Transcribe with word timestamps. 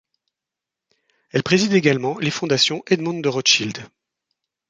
Elle 1.29 1.43
préside 1.43 1.73
également 1.75 2.17
les 2.17 2.31
fondations 2.31 2.81
Edmond 2.87 3.19
de 3.19 3.29
Rothschild. 3.29 3.85